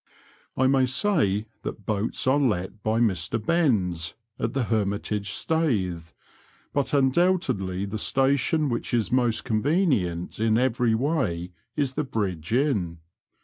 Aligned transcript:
113 0.55 0.63
I 0.63 0.79
may 0.79 0.85
say 0.87 1.45
that 1.61 1.85
boats 1.85 2.25
are 2.25 2.39
let 2.39 2.81
by 2.81 2.99
Mr 2.99 3.39
Benns, 3.39 4.15
at 4.39 4.53
the 4.53 4.63
Her 4.63 4.83
mitage 4.83 5.27
Staithe, 5.29 6.09
but 6.73 6.91
undoubtedly 6.91 7.85
the 7.85 7.99
station 7.99 8.67
which 8.67 8.95
is 8.95 9.11
most 9.11 9.43
convenient 9.45 10.39
in 10.39 10.57
every 10.57 10.95
way 10.95 11.51
is 11.75 11.93
the 11.93 12.03
Bridge 12.03 12.51
Inn. 12.51 12.97